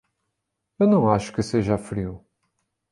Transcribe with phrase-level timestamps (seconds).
[0.79, 2.25] Eu não acho que seja frio.